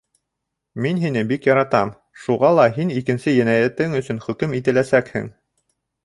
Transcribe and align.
Мин 0.83 0.99
һине 1.01 1.21
бик 1.31 1.43
яратам, 1.49 1.91
Шуға 2.21 2.49
ла 2.59 2.65
һин 2.77 2.93
икенсе 3.01 3.33
енәйәтең 3.35 3.93
өсөн 3.99 4.23
хөкөм 4.25 4.57
итәләсәкһең. 4.61 5.29